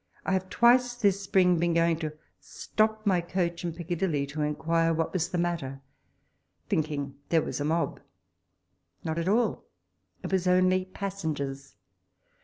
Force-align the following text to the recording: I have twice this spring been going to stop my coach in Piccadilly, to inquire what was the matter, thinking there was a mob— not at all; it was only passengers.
I 0.25 0.31
have 0.31 0.49
twice 0.49 0.95
this 0.95 1.21
spring 1.21 1.59
been 1.59 1.75
going 1.75 1.97
to 1.99 2.13
stop 2.39 3.05
my 3.05 3.21
coach 3.21 3.63
in 3.63 3.71
Piccadilly, 3.71 4.25
to 4.29 4.41
inquire 4.41 4.95
what 4.95 5.13
was 5.13 5.29
the 5.29 5.37
matter, 5.37 5.79
thinking 6.67 7.19
there 7.29 7.43
was 7.43 7.59
a 7.61 7.65
mob— 7.65 7.99
not 9.03 9.19
at 9.19 9.27
all; 9.29 9.63
it 10.23 10.31
was 10.31 10.47
only 10.47 10.85
passengers. 10.85 11.75